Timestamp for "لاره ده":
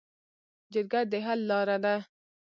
1.49-1.95